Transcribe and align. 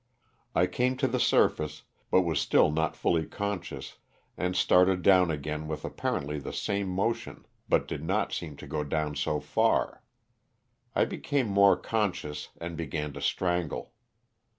I 0.55 0.65
came 0.65 0.97
to 0.97 1.07
the 1.07 1.19
surface, 1.19 1.83
but 2.09 2.23
was 2.23 2.39
still 2.39 2.71
not 2.71 2.95
fully 2.95 3.27
conscious, 3.27 3.99
and 4.35 4.55
started 4.55 5.03
down 5.03 5.29
again 5.29 5.67
with 5.67 5.85
apparently 5.85 6.39
the 6.39 6.51
same 6.53 6.87
motion 6.89 7.45
but 7.69 7.87
did 7.87 8.03
not 8.03 8.33
seem 8.33 8.55
to 8.57 8.67
go 8.67 8.83
down 8.83 9.15
so 9.15 9.39
far. 9.39 10.01
I 10.95 11.05
became 11.05 11.45
more 11.45 11.77
conscious, 11.77 12.49
and 12.59 12.75
began 12.75 13.13
to 13.13 13.21
strangle. 13.21 13.93